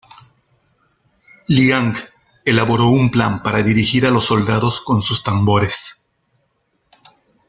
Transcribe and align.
Liang 1.49 1.93
elaboró 2.43 2.87
un 2.89 3.11
plan 3.11 3.43
para 3.43 3.61
dirigir 3.61 4.03
a 4.07 4.09
los 4.09 4.25
soldados 4.25 4.81
con 4.81 5.03
sus 5.03 5.23
tambores. 5.23 6.07